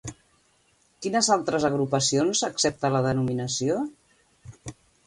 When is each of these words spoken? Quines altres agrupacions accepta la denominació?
Quines 1.05 1.29
altres 1.35 1.67
agrupacions 1.69 2.43
accepta 2.51 2.93
la 2.97 3.05
denominació? 3.11 3.79